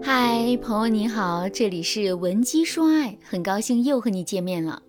[0.00, 4.80] 嗨，朋友你好，这里是文姬说爱，很高兴又和你见面了。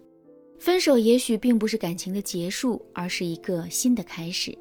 [0.59, 4.55] 分手也许并不是感情的结束，而是一个新的开始。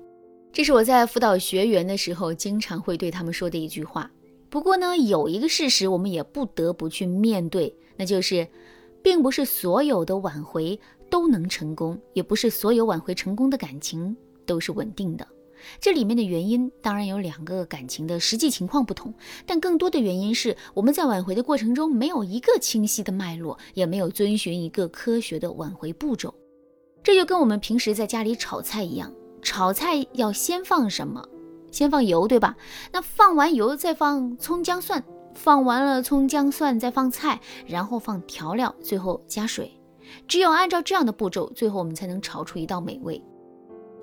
[0.52, 4.10] 这是我在辅导学员的时候经常会对他们说的一句话。
[4.48, 8.48] 不过呢，有一个事实我们也不得不去面对，那就是，
[9.02, 10.78] 并不是所有的挽回
[11.10, 15.26] 都能成功，也不是所有挽回成功的感情都是稳定的。
[15.80, 19.12] 这里面的原因当然有两个感情的实际情况不同，
[19.46, 26.34] 但更多的原因是我们在挽回的过程中没有一个清晰的脉络，也没有遵循一个科学的挽回步骤。
[27.02, 31.24] 这就跟我们平时在家里炒菜一样，炒菜要先放什么？
[31.70, 32.56] 先放油，对吧？
[32.92, 35.04] 那放完油再放葱姜蒜，
[35.34, 39.70] 放完了葱姜蒜再放菜，然后放调料，最后加水。
[40.26, 43.22] 只有按照这样的步骤，最后我们才能炒出一道美味。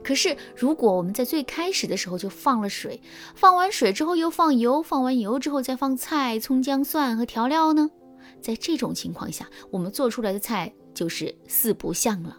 [0.05, 3.01] 可是，如果我们在最开始的时候就放了水，
[3.33, 7.89] 放完水之后又放油，放完油之后再放菜、葱、姜、蒜和调料呢？
[8.39, 12.37] 在这种情况下，我们做出来的菜就是四不像了。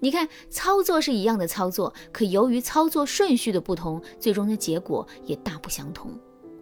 [0.00, 6.10] 你看，操作是一样的操作，可由于操作顺序的不同，最终的结果也大不相同。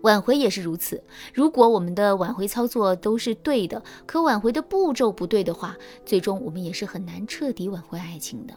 [0.02, 1.02] 挽回也是如此，
[1.34, 5.76] 如果我们的挽回操作都是对的，可挽回的步骤不对的话，
[6.06, 8.54] 最终我们也是很难彻底挽回爱情的。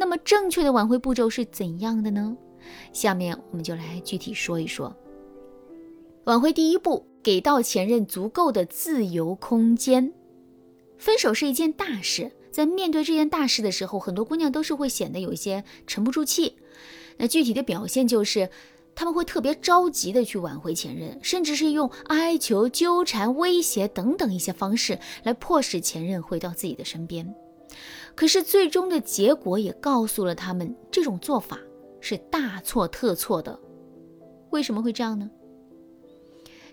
[0.00, 2.34] 那么正确的挽回步骤是怎样的呢？
[2.90, 4.96] 下面我们就来具体说一说。
[6.24, 10.10] 挽回第一步，给到前任足够的自由空间。
[10.96, 16.56] 分手是一件大事，在面对这件大事的时候，很多姑娘都是会显得有一些沉不住气。
[17.18, 18.48] 那具体的表现就是，
[18.94, 27.34] 他们会特别着急的去挽回前任，甚至是用哀求、纠缠、威胁等等一些方式来迫使前任回到自己的身边。
[28.14, 31.58] 可是最终的结果也告诉了他们，这种做法
[32.00, 33.58] 是大错特错的。
[34.50, 35.30] 为什么会这样呢？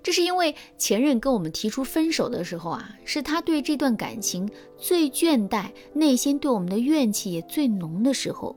[0.03, 8.55] 这是因为前任跟我们提出分手的时候啊，是他对这段感情最倦怠，内心对我们的怨气也最浓的时候。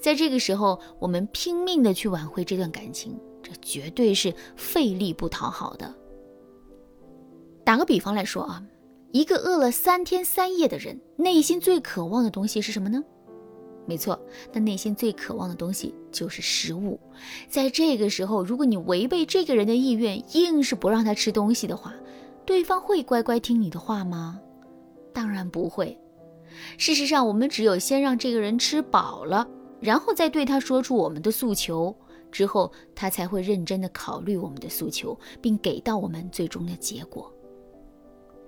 [0.00, 5.94] 在这个时候，我们拼命的去挽回这段感情，这绝对是费力不讨好的。
[7.64, 8.62] 打个比方来说啊。
[9.10, 13.02] 一个饿了三天三夜的人，内心最渴望的东西是什么呢？
[13.86, 14.20] 没错，
[14.52, 17.00] 他内心最渴望的东西就是食物。
[17.48, 21.94] 在这个时候，如果你违背这个人的意愿，硬是不让他吃东西的话，
[22.44, 24.38] 对方会乖乖听你的话吗？
[25.14, 25.98] 当然不会。
[26.76, 29.48] 事实上，我们只有先让这个人吃饱了，
[29.80, 31.96] 然后再对他说出我们的诉求，
[32.30, 37.32] 之后他才会认真的考虑我们的诉求，并给到我们最终的结果。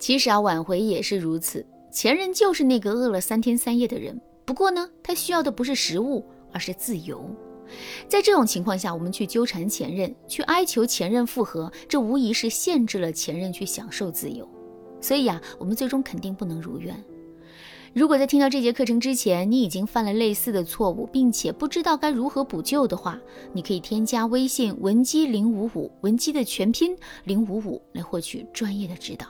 [0.01, 1.65] 其实啊，挽回也是如此。
[1.93, 7.23] 前任就是那个饿了三天三夜的人，不过呢，他需要的不是食物，而是自由。
[8.09, 14.49] 在这种情况下，我们去纠缠前任，去哀求前任复合，这无疑是限制了前任去享受自由。
[15.01, 16.97] 所以呀，我们最终肯定不能如愿。
[17.93, 23.21] 如果在听到这节课程之前，你已经犯了类似的错误，并且不知道该如何补救的话，
[23.53, 29.27] 你可以添加微信文姬零五五，文姬的全拼零五五，来获取专业的指导。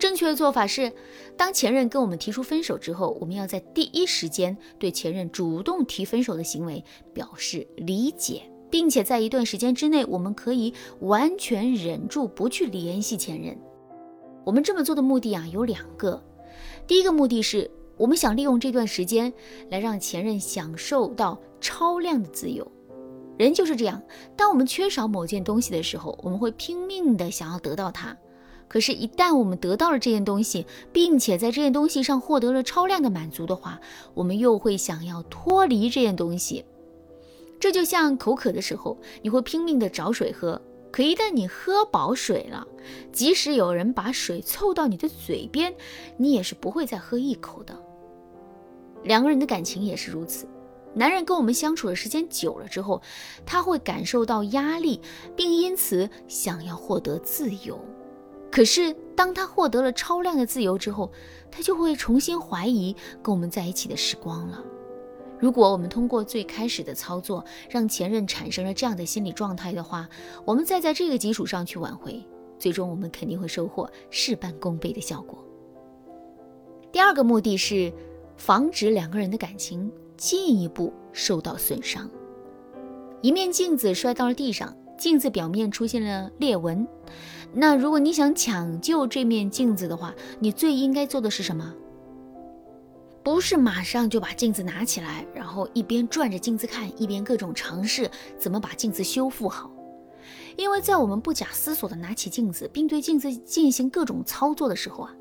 [0.00, 0.90] 正确的做法是，
[1.36, 13.56] 当前任跟我们提出分手之后，我们要在第一时间对前任主动提分手的行为表示理解，并且在一段时间之内，我们可以完全忍住不去联系前任。
[14.42, 16.24] 我们这么做的目的啊有两个，
[16.86, 19.30] 第一个目的是我们想利用这段时间
[19.68, 22.66] 来让前任享受到超量的自由。
[23.36, 24.02] 人就是这样，
[24.34, 28.16] 当我们缺少某件东西的时候，我们会拼命的想要得到它。
[28.70, 33.80] 可是，一旦我们得到了这件东西，并且在这件东西上获得了超量的满足的话，
[34.14, 36.64] 我们又会想要脱离这件东西。
[37.58, 42.64] 这就像口渴的时候，你会拼命的找水喝，可一旦你喝饱水了，
[43.10, 45.74] 即使有人把水凑到你的嘴边，
[46.16, 47.76] 你也是不会再喝一口的。
[49.02, 50.46] 两个人的感情也是如此，
[50.94, 53.02] 男人跟我们相处的时间久了之后，
[53.44, 55.00] 他会感受到压力，
[55.34, 57.76] 并因此想要获得自由。
[58.50, 61.10] 可是，当他获得了超量的自由之后，
[61.50, 64.62] 他就会重新怀疑跟我们在一起的时光了。
[65.38, 70.08] 如果我们通过最开始的操作让前任产生了这样的心理状态的话，
[70.44, 72.22] 我们再在这个基础上去挽回，
[72.58, 75.42] 最终我们肯定会收获事半功倍的效果。
[76.92, 77.92] 第二个目的是
[78.36, 82.10] 防止两个人的感情进一步受到损伤。
[83.22, 86.86] 一面镜子摔到了地上，镜子表面出现了裂纹。
[87.52, 91.74] 那如果你想抢救这面镜子的话，你最应该做的是什么？
[93.22, 99.70] 不是马上就把镜子拿起来，然后一边转着镜子看，一边各种尝试怎么把镜子修复好。
[100.56, 105.14] 因为在我们不假思索地拿起镜子，并对镜子进行各种操作的时候啊，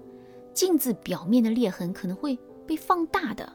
[0.53, 2.37] 镜子表面的裂痕可能会
[2.67, 3.51] 被放大的，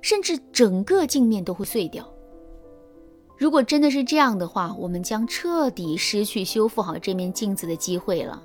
[0.00, 2.08] 甚至整个镜面都会碎掉。
[3.36, 8.42] 如果真的是这样的话，我们将彻底失去修复好这面镜子的机会了。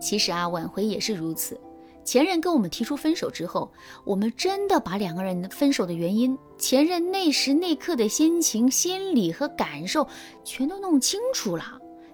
[0.00, 1.58] 其实啊，挽回也是如此。
[2.04, 3.72] 前任跟我们提出分手之后，
[4.04, 10.06] 我们真的把两个人分手的原因、前任那时那刻的心情、心理和感受
[10.44, 11.64] 全都弄清楚了，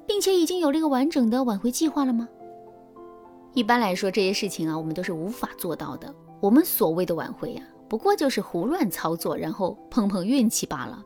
[0.07, 2.29] 并且已经有了一个完整的挽回计划了吗？
[3.53, 6.15] 一般来说，这些事情啊，我们都是无法做到的。
[6.41, 11.05] 我们所谓的挽回啊，不过就是胡乱操作，然后碰碰运气罢了。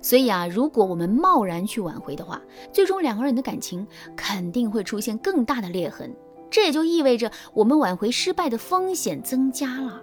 [0.00, 2.40] 所以啊，如果我们贸然去挽回的话，
[2.72, 3.86] 最终两个人的感情
[4.16, 6.14] 肯定会出现更大的裂痕。
[6.50, 10.02] 这也就意味着我们挽回失败的风险增加了，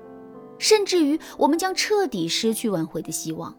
[0.60, 3.56] 甚至于我们将彻底失去挽回的希望。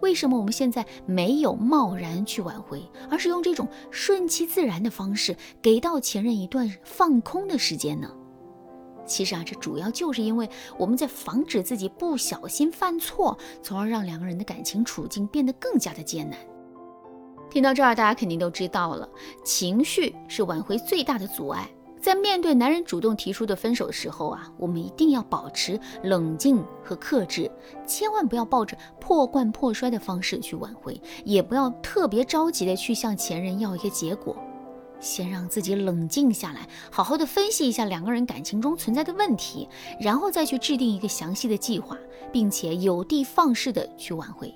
[0.00, 8.10] 为什么我们现在没有贸然去挽回，而是用这种顺其自然的方式给到前任一段放空的时间呢？
[9.12, 10.48] 其实啊，这主要就是因为
[10.78, 16.38] 我们在防止自己不小心犯错，从而让两个人的感情处境变得更加的艰难。
[17.50, 19.06] 听到这儿，大家肯定都知道了，
[19.44, 21.68] 情绪是挽回最大的阻碍。
[22.00, 27.48] 在面对男人主动提出的分手的时候啊，我们一定要保持冷静和克制，
[27.86, 34.34] 千万不要抱着破罐破摔的方式去挽回，也不要特别着急的去向前任要一个结果。
[35.02, 39.68] 先让自己冷静下来，好好的分析一下两个人感情中存在的问题，
[40.00, 41.98] 然后再去制定一个详细的计划，
[42.32, 44.54] 并且有的放矢的去挽回。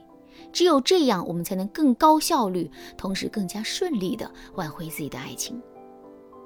[0.53, 5.61] 只有这样，我们才能更高效率，同时更加顺利地挽回自己的爱情。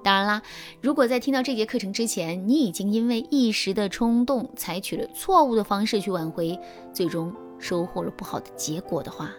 [0.03, 0.43] 当然啦，
[0.81, 6.59] 如果在听到这节课程之前，你已经因为一时的冲动，采取了错误的方式去挽回，
[6.91, 9.31] 最终收获了不好的结果的话，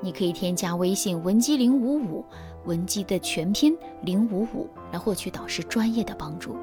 [0.00, 2.24] 你可以添加微信文姬零五五，
[2.64, 6.56] 文姬的全拼零五五，来获取导师专业的帮助。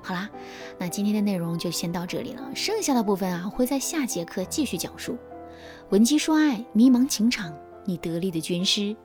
[0.00, 0.30] 好啦，
[0.78, 5.16] 那今天的内容就先到这里了，剩下的部分啊，会在下节课继续讲述。
[5.90, 7.52] 文姬说爱，迷茫情场，
[7.84, 8.96] 你得力的军师。